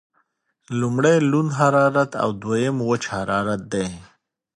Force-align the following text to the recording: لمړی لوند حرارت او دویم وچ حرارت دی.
لمړی 0.79 1.15
لوند 1.31 1.51
حرارت 1.59 2.11
او 2.23 2.29
دویم 2.41 2.77
وچ 2.89 3.03
حرارت 3.15 3.61
دی. 3.73 3.87